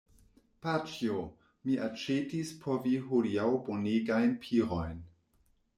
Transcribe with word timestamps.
Paĉjo, 0.65 1.17
mi 1.67 1.77
aĉetis 1.89 2.55
por 2.65 2.81
vi 2.87 2.97
hodiaŭ 3.11 3.47
bonegajn 3.69 4.37
pirojn. 4.47 5.03